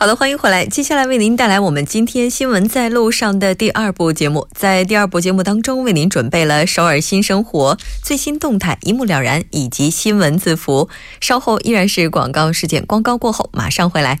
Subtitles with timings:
[0.00, 0.64] 好的，欢迎回来。
[0.64, 4.46] 接下来为您带来我们今天新闻在路上的第二部节目。
[4.54, 10.88] 在第二部节目当中，为您准备了首尔新生活最新动态一目了然，以及新闻字符。
[11.20, 14.20] 稍后依然是广告事件，广告过后马上回来。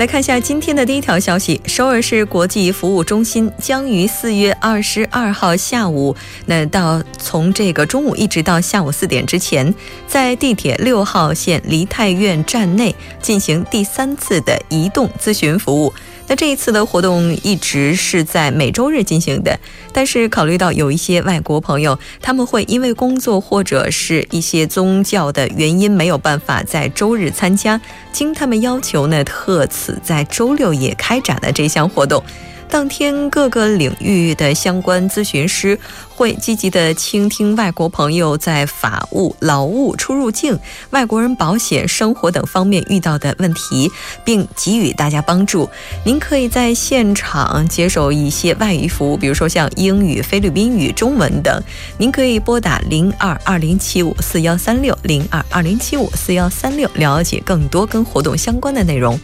[0.00, 9.74] 来看一下今天的第一条消息：首尔市国际服务中心将于四月二十二号下午，那到从这个中午一直到下午四点之前，
[10.06, 15.92] 在地铁六号线梨泰院站内进行第三次的移动咨询服务。
[16.30, 19.58] 那这一次的活动一直是在每周日进行的，
[19.92, 27.80] 但是考虑到有一些外国朋友，他们会因为工作或者是一些宗教的原因没有办法在周日参加，
[28.12, 32.22] 经他们要求呢，特此在周六也开展了这项活动。
[32.70, 40.56] 当天，各个领域的相关咨询师会积极的倾听外国朋友在法务、劳务、出入境、
[40.90, 43.90] 外国人保险、生活等方面遇到的问题，
[44.24, 45.68] 并给予大家帮助。
[46.04, 51.60] 您可以在现场接受一些外语服务，比如说像英语、菲律宾语、中文等。
[51.98, 59.18] 您可以拨打零二二零七五四幺三六零二二零七五四幺三六，了解更多跟活动相关的内容。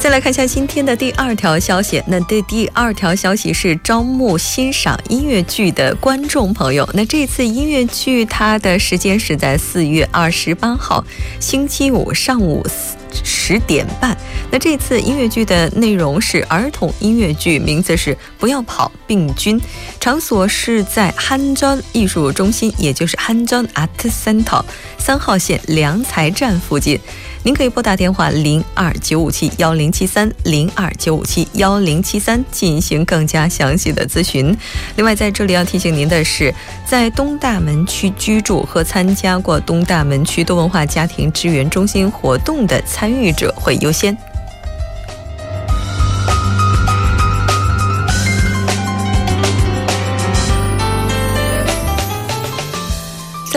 [0.00, 2.00] 再来看一下今天的第二条消息。
[2.06, 6.88] 那这第二条消息是招募欣赏音乐剧的观众朋友。
[6.94, 11.04] 那这次音乐剧它的时间是在四月二十八号
[11.40, 12.64] 星期五上午
[13.24, 14.16] 十点半。
[14.52, 19.60] 那这次音乐剧的内容是儿童音乐剧，名字是《不要跑，病菌》，
[19.98, 24.62] 场所是在汉庄艺术中心，也就是汉庄 Art Center
[24.96, 27.00] 三号线良才站附近。
[27.44, 34.56] 您可以拨打电话零二九五七幺零七三零二九五七幺零七三进行更加详细的咨询。
[34.96, 36.52] 另外，在这里要提醒您的是，
[36.84, 44.16] 在东大门区居住和参加过东大门区多文化家庭支援中心活动的参与者会优先。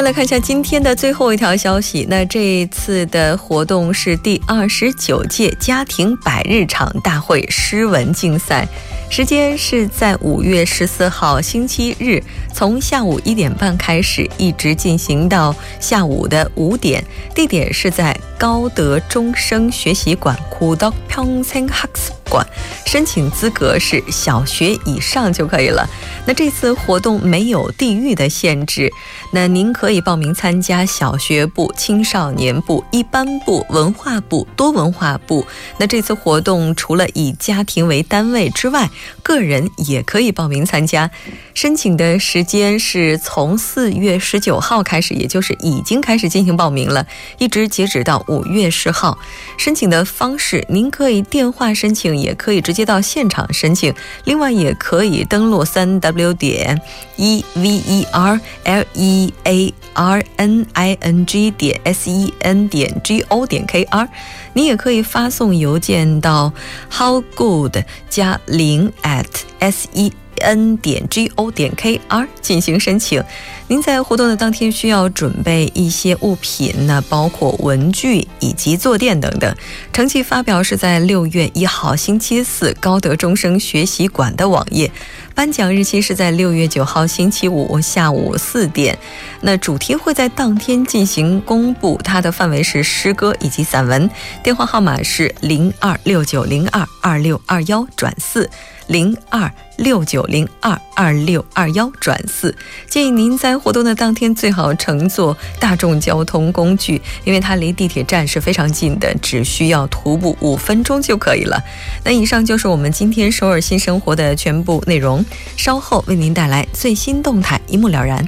[0.01, 2.07] 再来看一下今天的最后一条消息。
[2.11, 8.69] 那这一次的活动是第二十九届家庭百日场大会诗文竞赛，
[9.09, 12.23] 时间是在五月十四号星期日，
[12.53, 17.03] 从下午一点半开始，一直进行到下午的五点。
[17.35, 22.48] 地点是在高德终生学习馆库德평생학습 馆。
[22.86, 25.86] 申请资格是小学以上就可以了。
[26.26, 28.90] 那这次活动没有地域的限制。
[29.34, 35.46] 那您可以报名参加小学部、青少年部、一般部、文化部、多文化部。
[35.78, 38.90] 那这次活动除了以家庭为单位之外，
[39.24, 41.12] 个人也可以报名参加。
[41.54, 47.06] 申请的时间是从四月十九号开始，也就是已经开始进行报名了，
[47.38, 49.18] 一直截止到五月十号。
[49.58, 53.94] 申请的方式，您可以电话申请，也可以直接到现场申请。
[54.26, 56.80] 另外，也可以登录三 w 点
[57.18, 62.34] E V E R L E A R N I N G 点 s e
[62.40, 64.08] n 点 g o 点 k r，
[64.54, 66.54] 你也可以发送邮件到
[66.90, 67.78] how good
[68.10, 69.26] 加零 at
[69.60, 73.24] s e n 点 g o 点 k r 进行申请。
[73.68, 79.56] 您在活动的当天需要准备一些物品，那包括文具以及坐垫等等。
[79.94, 84.92] 成绩发表是在六月一号星期四高德终生学习馆的网页。
[85.34, 88.98] 颁奖日期是在六月九号星期五下午四点，
[89.40, 94.10] 那主题会在当天进行公布，它的范围是诗歌以及散文。
[94.44, 98.50] 电话号码是零二六九零二二六二幺转四。
[98.92, 102.54] 零二六九零二二六二幺转四，
[102.90, 111.58] 建议您在活动的当天最好乘坐大众交通工具，因为它离地铁站是非常近的，只需要徒步五分钟就可以了。
[112.04, 118.28] 那以上就是我们今天首尔新生活的全部内容，稍后为您带来最新动态，一目了然。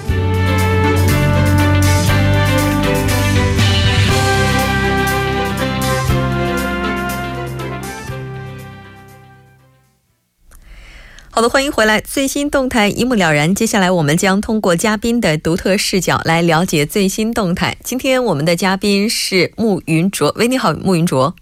[11.33, 13.55] 好的，欢迎回来，最新动态一目了然。
[13.55, 17.77] 接下来我们将通过嘉宾的独特视角来了解最新动态。
[17.85, 21.33] 今天我们的嘉宾是穆云卓，喂，你好，穆云卓。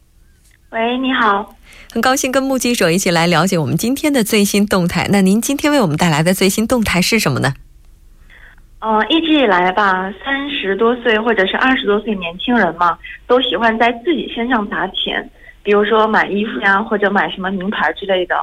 [0.69, 1.55] 喂，你好，
[1.91, 5.07] 很高兴跟目击者一起来了解我们今天的最新动态。
[5.11, 7.55] 那您今天为我们带来的最新动态是什么呢？
[8.81, 12.95] 呃，一直以来吧，三十多岁或者是二十多岁年轻人嘛，
[13.25, 15.27] 都喜欢在自己身上砸钱，
[15.63, 18.35] 比如说买衣服呀，或者买什么名牌之类的。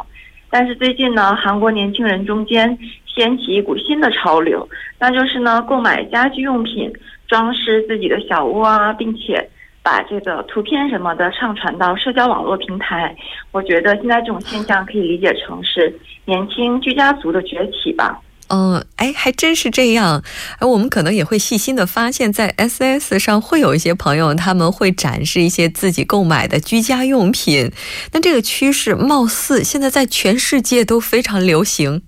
[0.59, 4.67] 但是最近呢，韩国年轻人中间掀起一股新的潮流，
[4.99, 6.91] 那就是呢，购买家居用品
[7.29, 9.47] 装饰自己的小屋啊，并且
[9.83, 13.15] 把这个图片什么的上传到社交网络平台。
[13.53, 15.95] 我觉得现在这种现象可以理解成是
[16.25, 18.19] 年轻居家族的崛起吧。
[18.49, 20.23] 嗯，哎，还真是这样。
[20.61, 27.73] 而我们可能也会细心的发现，在 S S 上会有一些朋友，他们会展示一些自己购买的居家用品。
[28.13, 32.03] 那这个趋势貌似现在在全世界都非常流行。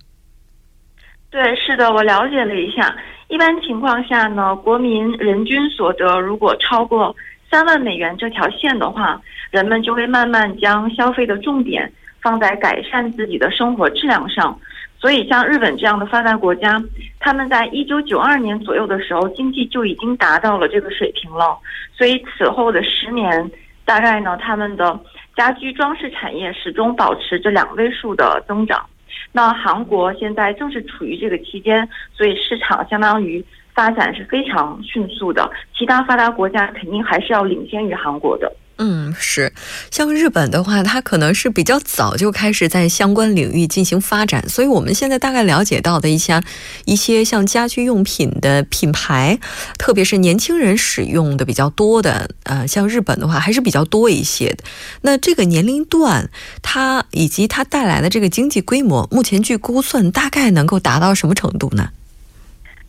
[1.31, 2.97] 对，是的，我了解了一下。
[3.29, 7.15] 一般情况下呢，国民人均所得如果超过
[7.51, 9.21] 三万美元这条线的话，
[9.51, 11.93] 人们就会慢慢将消费的重点
[12.23, 14.59] 放在改善自己的生活质量上。
[15.01, 16.83] 所以，像日本这样的发达国家，
[17.21, 21.57] 他们在一九九二年左右的时候，经济就已经达到了这个水平了。
[21.97, 23.51] 所以，此后的十年，
[23.85, 24.99] 大概呢，他们的
[25.37, 28.85] 家居装饰产业始终保持着两位数的增长。
[29.31, 35.49] 那韩国现在正是处于这个期间，所以市场相当于发展是非常迅速的。
[35.77, 38.53] 其他发达国家肯定还是要领先于韩国的。
[38.81, 39.53] 嗯，是，
[39.91, 46.41] 像日本的话，它可能是比较早就开始在相关领域进行发展，所以我们现在大概了解到的一些
[46.85, 49.41] 一些像家居用品的品牌，
[49.79, 54.63] 特别是年轻人使用的比较多的，呃，像日本的话还是比较多一些的。
[55.03, 56.31] 那这个年龄段，
[56.63, 61.91] 它以及它带来的这个经济规模，目前据估算大概能够达到什么程度呢？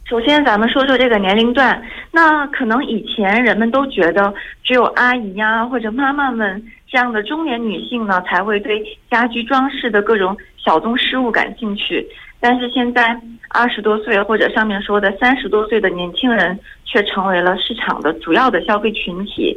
[0.09, 1.79] 首先，咱们说说这个年龄段。
[2.11, 12.03] 那可能以前人们都觉得只有阿姨呀或者妈妈们这样的中年女性呢，才会对家居装饰的各种小众事物感兴趣。
[12.39, 13.15] 但是现在，
[13.49, 19.55] 二十多岁或者上面说的三十多岁的年轻人，却成为了市场的主要的消费群体。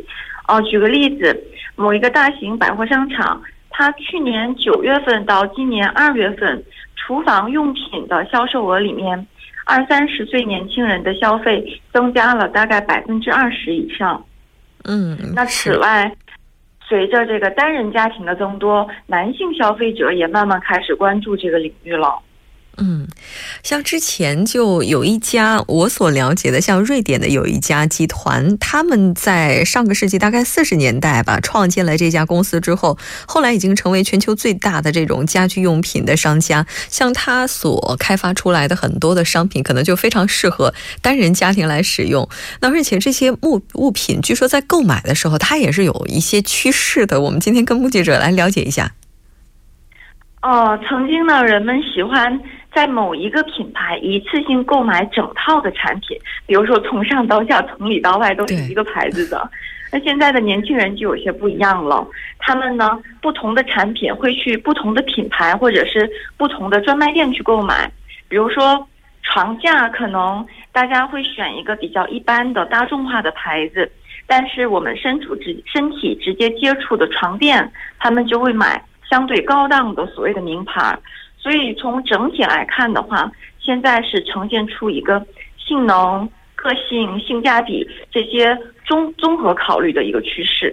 [0.49, 1.35] 哦，举个例子，
[1.76, 3.40] 某一个大型百货商场，
[3.71, 6.62] 它去年九月份到今年二月份，
[6.94, 9.26] 厨房用品的销售额里面。
[9.64, 14.25] 二三十岁年轻人的消费增加了大概百分之二十以上。
[14.85, 16.12] 嗯，那此外，
[16.88, 22.21] 随着这个单人家庭的增多，男性消费者也慢慢开始关注这个领域了。
[22.79, 23.07] 嗯，
[23.62, 36.67] 像之前就有一家我所了解的，像瑞典的有一家集团，他们在上个世纪大概四十年代吧，创建了这家公司之后，后来已经成为全球最大的这种家居用品的商家。
[36.88, 42.26] 像他所开发出来的很多的商品，可能就非常适合单人家庭来使用。
[42.61, 47.21] 那而且这些物物品，据说在购买的时候，它也是有一些趋势的。
[47.21, 48.93] 我们今天跟目击者来了解一下。
[50.41, 52.41] 哦，曾经呢，人们喜欢。
[52.75, 59.50] 在某一个品牌一次性购买整套的产品，比如说从上到下、从里到外都是一个牌子的。
[59.93, 62.07] 那现在的年轻人就有些不一样了，
[62.38, 67.93] 他们呢，不同的产品会去不同的品牌或者是不同的专卖店去购买。
[68.26, 68.88] 比如说
[69.23, 73.93] 床架，可能大家会选一个比较一般的大众化的牌子，
[74.26, 80.99] 但是我们身处直身体直接接触的床垫，他们就会买相对高档的所谓的名牌。
[81.42, 85.26] 所以从整体来看的话，现在是呈现出一个
[85.58, 86.28] 性能。
[86.54, 90.72] 个性、性价比这些综综合考虑的一个趋势。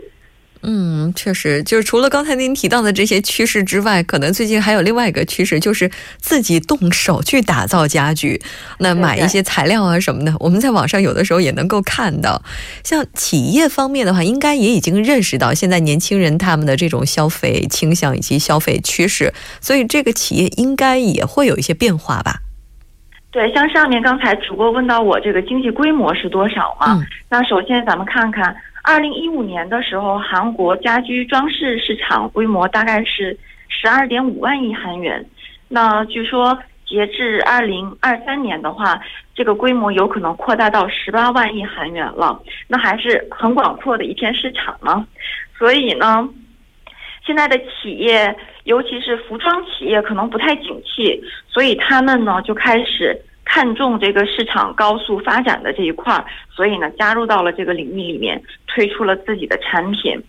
[0.62, 5.90] 嗯，确实，就是除了刚才您提到的这些趋势之外，可能最近还有另外一个趋势，就是
[6.20, 8.42] 自己动手去打造家具，
[8.80, 10.34] 那买一些材料啊什么的。
[10.38, 12.44] 我们在网上有的时候也能够看到，
[12.84, 22.42] 像企业方面的话，应该也已经认识到现在年轻人他们的这种消费倾向以及消费趋势，所以这个企业应该也会有一些变化吧。
[23.32, 27.00] 对，像上面刚才主播问到我这个经济规模是多少嘛？
[27.30, 28.56] 那首先咱们看看，
[28.90, 35.24] 二零一五年的时候，韩国家居装饰市场规模大概是十二点五万亿韩元。
[35.68, 39.00] 那据说截至二零二三年的话，
[39.36, 42.42] 这个规模有可能扩大到十八万亿韩元了。
[42.68, 45.06] 那还是很广阔的一片市场呢。
[45.56, 46.28] 所以呢，
[47.24, 48.36] 现在的企业。
[48.66, 53.20] 尤其是服装企业可能不太景气，所以他们呢就开始
[53.52, 60.22] 看重这个市场高速发展的这一块儿，所以呢加入到了这个领域里面，推出了自己的产品。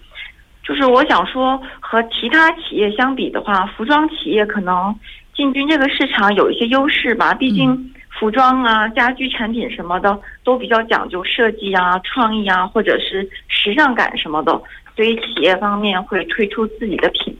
[0.65, 4.95] 就是我想说，和其他企业相比的话，服装企业可能
[5.35, 7.35] 进军这个市场有一些优势吧。
[7.35, 14.53] 毕竟服装啊、家居产品什么的都比较讲究设计啊、创意啊，或者是时尚感什么的，
[14.97, 17.37] 所以企业方面会推出自己的品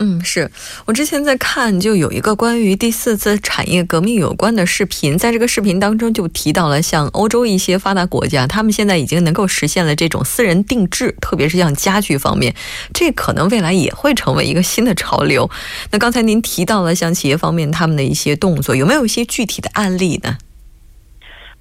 [0.00, 0.50] 嗯，是
[0.86, 12.54] 我之前在看，就有一个关于第四次产业革命有关的视频，在这个视频当中就提到了，像欧洲一些发达国家，他们现在已经能够实现了这种私人定制，特别是像家具方面，
[12.94, 15.50] 这可能未来也会成为一个新的潮流。
[15.90, 20.38] 那刚才您提到了像企业方面他们的一些动作，有没有一些具体的案例呢？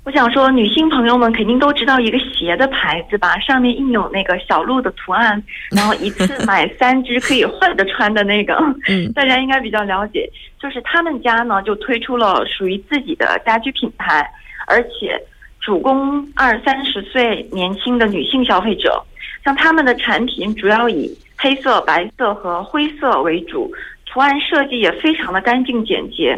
[0.08, 3.38] 我想说，女性朋友们肯定都知道一个鞋的牌子吧？
[3.40, 8.56] 上面印有那个小鹿的图案，然后一次 买三只可以换着穿的那个，
[8.88, 10.32] 嗯，大家应该比较了解。
[10.62, 14.26] 就是他们家呢，就推出了属于自己的家居品牌，
[14.66, 15.22] 而且
[15.60, 19.04] 主攻二三十岁年轻的女性消费者。
[19.44, 23.70] 像他们的产品主要以黑色、白色和灰色为主，
[24.18, 26.36] 图案设计也非常的干净简洁。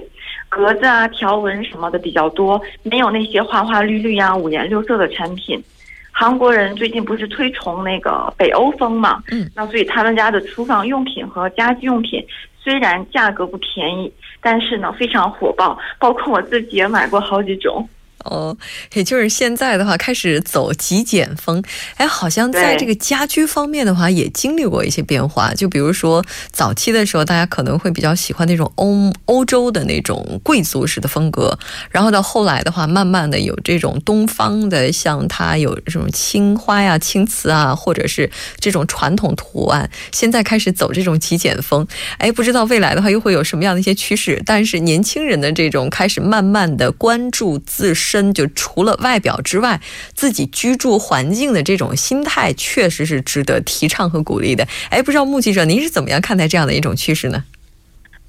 [0.49, 5.63] 格子啊、条纹什么的比较多，没有那些花花绿绿呀、五颜六色的产品。
[6.11, 9.23] 韩国人最近不是推崇那个北欧风嘛？
[9.31, 12.21] 嗯，那所以他们家的厨房用品和家居用品
[12.61, 17.87] 虽然价格不便宜，但是呢非常火爆，包括我自己也买过好几种。
[18.25, 18.55] 哦，
[18.93, 21.63] 也就是现在的话开始走极简风，
[21.95, 25.53] 哎，好像在这个家居方面的话也经历过一些变化。
[25.53, 31.57] 就比如说早期的时候，大家可能会比较喜欢那种欧欧洲的那种贵族式的风格，
[31.89, 39.89] 然后到后来的话，慢慢的有这种东方的，像它有这种青花呀、青瓷啊，或者是这种传统图案。
[40.11, 44.41] 现在开始走这种极简风，哎，不知道未来的话又会有什么样的一些趋势。
[44.45, 48.08] 但是年轻人的这种开始慢慢的关注自身。
[48.09, 49.79] 身就除了外表之外，
[50.15, 54.67] 自己居住环境的这种心态，确实是值得提倡和鼓励的。
[54.89, 57.43] 哎，不知道穆记者您是怎么样看待这样的一种趋势呢？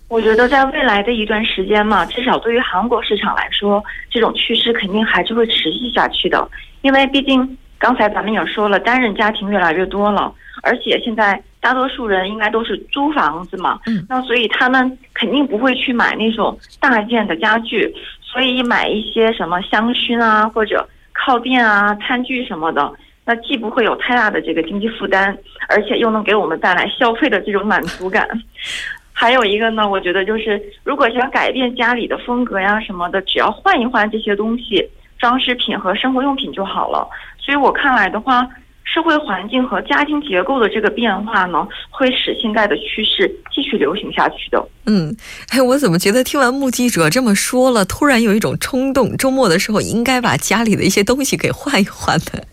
[0.08, 6.50] 我觉得在未来的一段时间嘛，至少对于韩国市场来说，这种趋势肯定还是会持续下去的。
[6.82, 17.94] 因为毕竟刚才咱们也说了，单人家庭越来越多了，而且现在大多数人应该都是租房子嘛，嗯，那所以他们肯定不会去买那种大件的家具。
[18.30, 22.92] 所以买一些什么香薰啊，或者靠垫啊、餐具什么的，
[23.24, 25.36] 那既不会有太大的这个经济负担，
[25.68, 28.28] 而且又能给我们带来消费的这种满足感。
[29.12, 37.08] 还有一个呢，我觉得就是如果想改变家里的风格呀什么的，只要换一换这些东西，装饰品和生活用品就好了。
[37.38, 38.48] 所以我看来的话。
[38.84, 44.68] 社会环境和家庭结构的这个变化呢，会使现在的趋势继续流行下去的。
[44.86, 45.16] 嗯，
[45.50, 52.46] 哎，我怎么觉得听完目击者这么说了，突然有一种冲动，周末的时候应该把家里的一些东西给换一换的。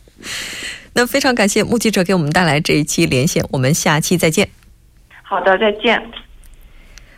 [0.94, 4.50] 那非常感谢目击者给我们带来这一期连线，我们下期再见。
[5.24, 6.02] 好的，再见。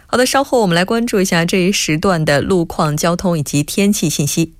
[0.05, 4.53] 好的，稍后我们来关注一下这一时段的路况、交通以及天气信息。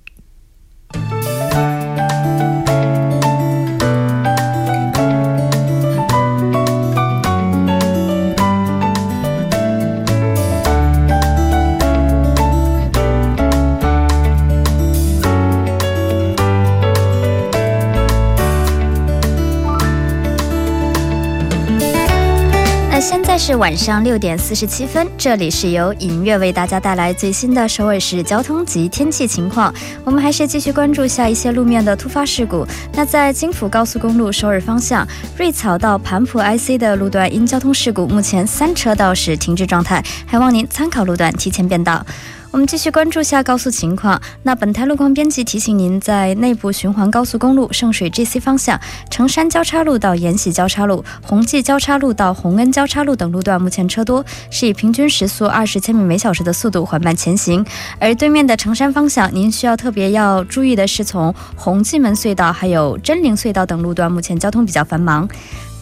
[23.50, 29.74] 是晚上六点四十七分，这里是由影月为大家带来最新的首尔市交通及天气情况。
[30.04, 32.64] 我们还是继续关注下一些路面的突发事故。
[32.92, 35.04] 那在京釜高速公路首尔方向
[35.36, 42.06] 瑞草到盘浦 IC 的路段因交通事故，目前三车道是停滞状态，还望您参考路段提前变道。
[42.52, 44.20] 我们继续关注下高速情况。
[44.42, 48.78] 那本台路况编辑提醒您，在内部循环高速公路圣水 GC 方向，
[49.08, 57.64] 成山交叉路到延禧交叉路、弘济交叉路到洪恩交叉路等路段，目前车多，是以平均时速二十千米每小时的速度缓慢前行。
[58.00, 65.28] 而对面的成山方向，您需要特别要注意的是，从红进门隧道还有真灵隧道等路段，目前交通比较繁忙。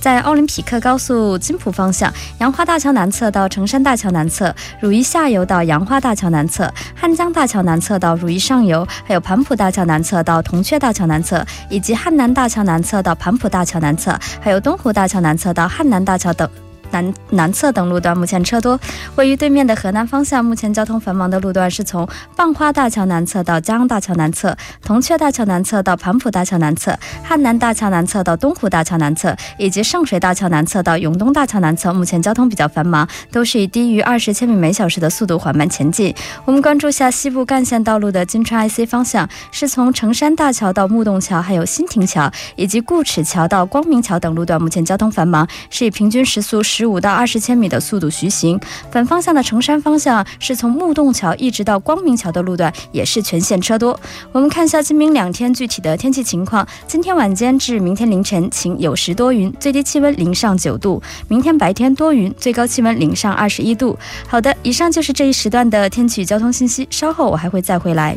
[0.00, 16.48] 在奥林匹克高速金浦方向，杨花大桥南侧到成山大桥南侧，汝矣下游到杨花大桥南侧，汉江大桥南侧到汝矣上游，还有盘浦大桥南侧到铜雀大桥南侧，以及汉南大桥南侧到盘浦大桥南侧，还有东湖大桥南侧到汉南大桥等。
[16.90, 18.78] 南南侧等路段目前车多，
[19.16, 36.14] 位于对面的河南方向，目前交通繁忙的路段是从蚌花大桥南侧到江大桥南侧，铜雀大桥南侧到盘浦大桥南侧，汉南大桥南侧到东湖大桥南侧，以及圣水大桥南侧到永东大桥南侧，目前交通比较繁忙，都是以低于二十千米每小时的速度缓慢前进。
[36.44, 46.77] 我们关注下西部干线道路的金川 IC 方向，是从成山大桥到木洞桥，还有新亭桥以及固齿桥到光明桥等路段，目前交通繁忙，是以平均时速十。
[46.78, 48.56] 十五到二十千米的速度徐行，
[48.88, 53.98] 反方向的成山方向是从木洞桥一直到光明桥的路段也是全线车多。
[54.30, 63.98] 我们看一下今明两天具体的天气情况：今天晚间至明天凌晨晴有时多云，最低气温零上九度；明天白天多云，最高气温零上二十一度。
[64.28, 68.16] 好的，以上就是这一时段的天气交通信息，稍后我还会再回来。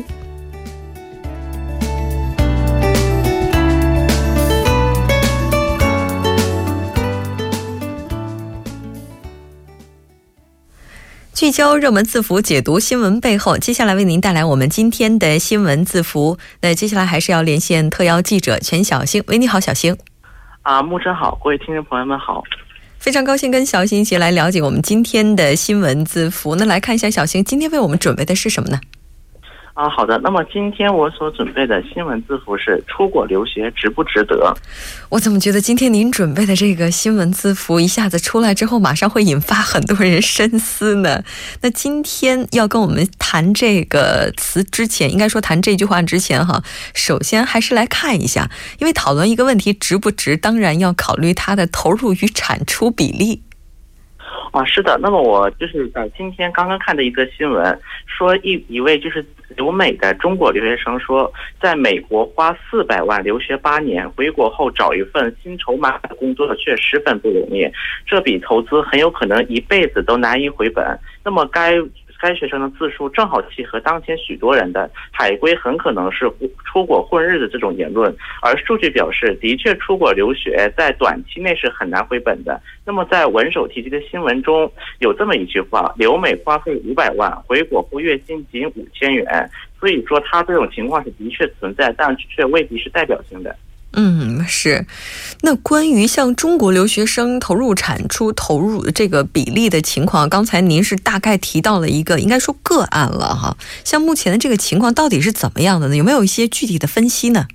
[11.42, 13.58] 聚焦热门字符，解读新闻背后。
[13.58, 16.38] 接下来为您带来我们今天的新闻字符。
[16.60, 19.20] 那接下来还是要连线特邀记者全小星。
[19.26, 19.96] 喂，你好，小星。
[20.62, 22.44] 啊，木真好，各位听众朋友们好。
[23.00, 26.54] 非常高兴跟小星一起来了解我们今天的新闻字符。
[26.54, 28.78] 那来看一下，小星今天为我们准备的是什么呢？
[29.74, 30.18] 啊，好的。
[30.18, 34.54] 那么今天我所准备的新闻字符是“出国留学值不值得”。
[35.08, 41.24] 我怎么觉得今天您准备的这个新闻字符一下子出来之后，马上会引发很多人深思呢？
[41.62, 46.62] 那今天要跟我们谈这个词之前，应该说谈这句话之前哈，
[46.94, 53.42] 首先还是来看一下，因为讨论一个问题值不值，当然要考虑它的投入与产出比例。
[54.52, 54.98] 啊，是的。
[55.02, 59.24] 那么我就是在今天刚刚看的一则新闻，说一一位就是。
[59.54, 67.70] 留美的中国留学生说，在美国花四百万留学八年，回国后找一份薪酬满的工作却十分不容易，
[68.06, 70.98] 这笔投资很有可能一辈子都难以回本。
[71.22, 71.74] 那么该。
[72.22, 76.30] 该学生的自述正好契合当前许多人的海归很可能是
[76.64, 82.62] 出国混日子这种言论，而数据表示，的确出国留学在短期内是很难回本的。
[82.86, 89.50] 那么在文首提及的新闻中有这么一句话：留美花费五百万，回国后月薪仅五千元。
[89.80, 93.56] 所以说，他这种情况是的确存在，但却未必是代表性的。
[93.94, 94.86] 嗯，是。
[95.42, 103.56] 那关于像中国留学生投入产出投入这个比例的情况，刚才您是大概提到了一个，应该说个案了哈。
[103.84, 105.96] 像目前的这个情况到底是怎么样的呢？
[105.96, 107.46] 有没有一些具体的分析呢？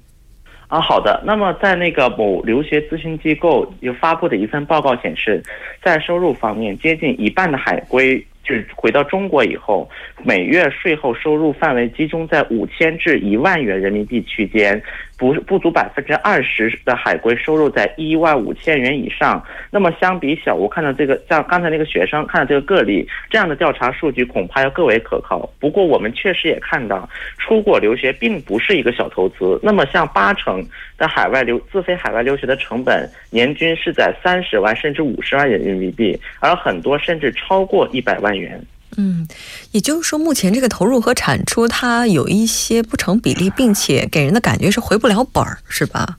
[0.67, 1.23] 啊，好的。
[1.25, 5.41] 那么在那个某留学咨询机构有发布的一份报告显示，
[5.83, 8.23] 在收入方面，接近一半的海归。
[8.47, 9.89] 是回到中国以后，
[10.23, 14.81] 每月税后收入范围集中在五千至一万元人民币区间，
[15.17, 19.43] 不不足百分之二十的海归收入在一万五千元以上。
[19.69, 25.49] 那么相比小吴看到这个，像刚才那个学生看到这个个例，这样的调查数据恐怕要更为可靠。
[25.59, 29.59] 不过我们确实也看到，出国留学并不是一个小投资。
[29.61, 30.63] 那么像八成
[30.97, 38.36] 的海外留自费海外留学的成本，年均是在三十万甚至五十万元人民币，而很多甚至超过一百万。
[38.37, 38.65] 元，
[38.97, 39.27] 嗯，
[39.71, 46.17] 也就是说，目前这个投入和产出它有一些不成比例，并且给人的感觉是回不了本儿，是吧？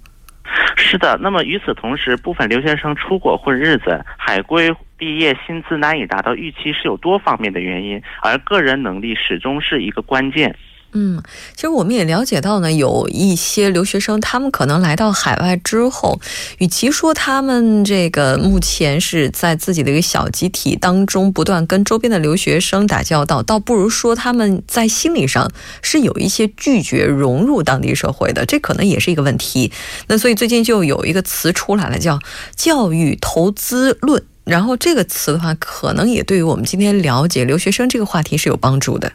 [0.77, 1.19] 是的。
[1.21, 10.55] 那么与此同时，部分留学生出国混日子，海归毕业薪资难以达到预期，是有多方面的原因，而个人能力始终是一个关键。
[10.93, 11.23] 嗯，
[11.55, 16.19] 其实我们也了解到呢，有一些留学生，他们可能来到海外之后，
[16.59, 25.51] 与其说他们这个目前是在自己的一个小集体当中不断跟周边的留学生打交道，倒不如说他们在心理上
[25.83, 29.71] 是有一些拒绝融入当地社会的，这可能也是一个问题。
[30.07, 32.19] 那所以最近就有一个词出来了，叫
[32.57, 34.25] “教育投资论”。
[34.45, 39.13] 然后这个词的话，可能也对于我们今天了解留学生这个话题是有帮助的。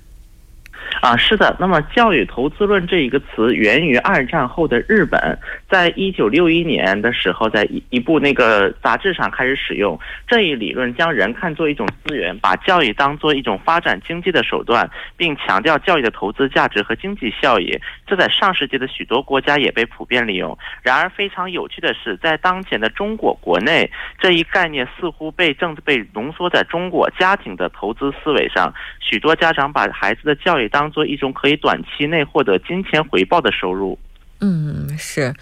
[1.04, 1.54] 啊，是的。
[1.60, 5.38] 那么“教育投资论”这一个词源于二战后的日本，
[5.70, 17.78] 在一九六一年的时候，在一一部那个杂志上开始使用这一理论，将人看作一种资源，把教育当做一种发展经济的手段，并强调教育的投资价值和经济效益。
[18.08, 20.58] 这在上世纪的许多国家也被普遍利用。
[20.82, 28.74] 然而，非常有趣的是，在当前的中国国内，这一概念似乎被正被浓缩在中国家庭的投资思维上。
[29.02, 34.00] 许多家长把孩子的教育当做一种可以短期内获得金钱回报的收入。
[34.40, 35.34] 嗯，是。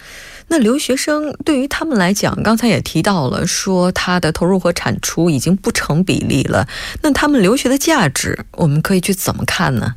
[0.48, 6.68] 那留学生对于他们来讲，刚才也提到了，说他的投入和产出已经不成比例了。
[7.02, 9.96] 那他们留学的价值，我们可以去怎么看呢？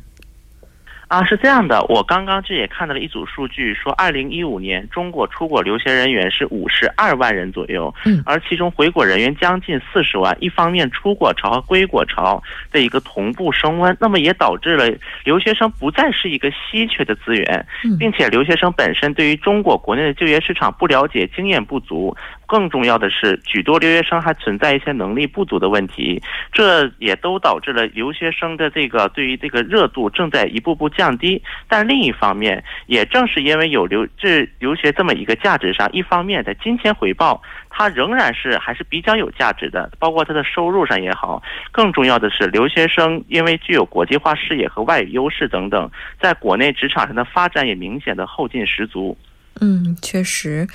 [1.08, 10.36] 啊，是这样的，我刚刚这也看到了一组数据，说二零一五年中国出国留学人员是五十二万人左右，嗯，而其中回国人员将近四十万。
[10.40, 12.42] 一方面，出国潮和归国潮
[12.72, 14.92] 的一个同步升温，那么也导致了
[15.22, 17.66] 留学生不再是一个稀缺的资源，
[18.00, 22.16] 并且留学生本身对于中国国内的就业市场不了解，经验不足。
[22.46, 31.42] 更重要的是，许多留学生还存在一些能力不足的问题，这也都导致了留学生的这个对于这个热度正在一步步降低。
[31.68, 41.42] 但另一方面，也正是因为有留这留学这么一个价值上，一方面在金钱回报，它仍然是还是比较有价值的，包括它的收入上也好。
[41.72, 49.16] 更重要的是，留学生因为具有国际化视野和外语优势等等，在国内职场上的发展也明显的后劲十足。
[49.60, 50.66] 嗯，确实。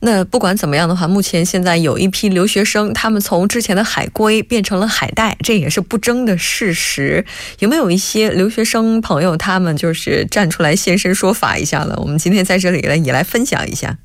[0.00, 7.24] 那不管怎么样的话，目前现在有一批留学生，他们从之前的海归变成了海带，这也是不争的事实。
[7.60, 11.96] 有没有一些留学生朋友，他们就是站出来现身说法一下了？
[11.98, 13.96] 我们今天在这里呢，也来分享一下。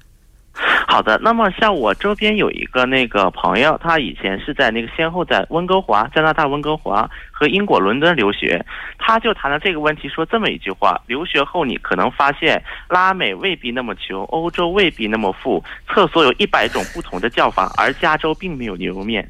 [0.88, 8.64] 好的，那么像我周边有一个那个朋友，他以前是在那个先后在温哥华、加拿大温哥华和英国伦敦留学，
[8.98, 19.30] 他就谈了这个问题，说这么一句话：留学后你可能发现拉美未必那么穷，欧洲未必那么富，厕所有一百种不同的叫法，而加州并没有牛肉面。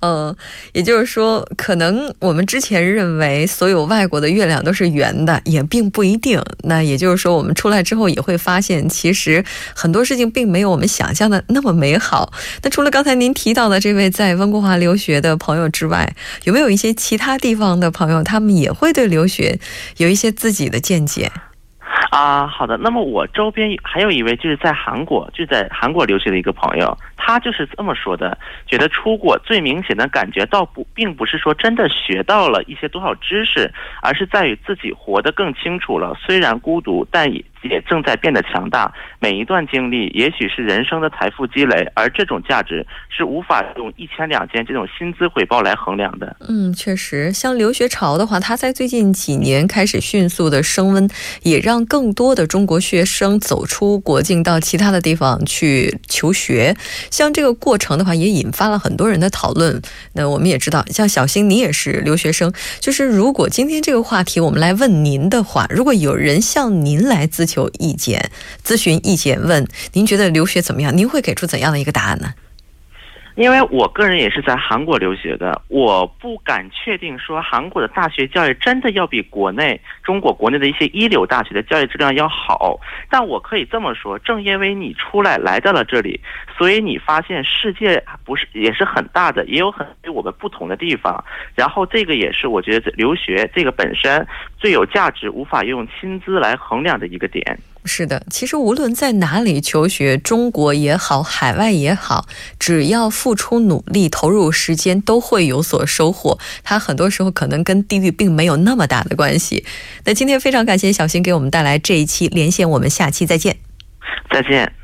[0.00, 0.34] 嗯，
[0.72, 6.42] 也就是说，可能我们之前认为所有外国的月亮都是圆的，也并不一定。
[6.64, 12.32] 那也就是说，我们出来之后也会发现，其实很多事情并没有我们想象的那么美好。
[12.62, 19.60] 那除了刚才您提到的这位在温哥华留学的朋友之外，有没有一些其他地方的朋友，他们也会对留学
[19.98, 21.30] 有一些自己的见解？
[22.10, 22.76] 啊，好的。
[22.76, 36.12] 那么我周边还有一位就是在韩国，就在韩国留学的一个朋友，他就是这么说的：，觉得出国最明显的感觉，倒不并不是说真的学到了一些多少知识，而是在于自己活得更清楚了。
[36.20, 37.44] 虽然孤独，但也。
[37.62, 38.92] 也正在变得强大。
[39.18, 46.36] 每一段经历，也许是人生的财富积累，而这种价值是无法用一千两千这种薪资回报来衡量的。
[46.48, 51.08] 嗯，确实，像留学潮的话，它在最近几年开始迅速的升温，
[51.42, 56.74] 也让更多的中国学生走出国境，到其他的地方去求学。
[57.10, 59.80] 像这个过程的话，也引发了很多人的讨论。
[60.14, 68.30] 那我们也知道，像小新，你也是留学生，就是如果今天这个话题我们来问您的话，如果有人向您来咨求意见，
[68.64, 70.96] 咨询意见，问您觉得留学怎么样？
[70.96, 72.32] 您会给出怎样的一个答案呢？
[73.36, 82.78] 因为我个人也是在韩国留学的，我不敢确定说韩国的大学教育真的要比国内中国国内的一些一流大学的教育质量要好。
[83.08, 86.20] 但我可以这么说，正因为你出来来到了这里，
[86.58, 91.24] 所以你发现世界不是也是很大的，也有很与我们不同的地方。
[91.54, 94.26] 然后这个也是我觉得留学这个本身
[94.58, 97.58] 最有价值、无法用薪资来衡量的一个点。
[97.84, 102.26] 是的，其实无论在哪里求学，中国也好，海外也好，
[102.58, 106.38] 只要付出努力、投入时间，都会有所收获。
[106.62, 109.64] 它很多时候可能跟地域并没有那么大的关系。
[110.04, 113.56] 那今天非常感谢小新给我们带来这一期连线，我们下期再见。
[114.30, 114.79] 再见。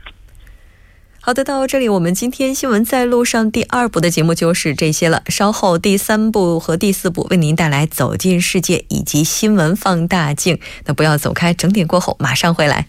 [1.26, 5.24] 好的，到这里我们今天新闻在路上第二部的节目就是这些了。
[5.26, 10.60] 稍后第三部和第四部为您带来走进世界以及新闻放大镜。
[10.84, 12.86] 那不要走开，整点过后马上回来。